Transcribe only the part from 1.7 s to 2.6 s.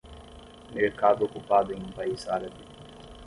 em um país árabe.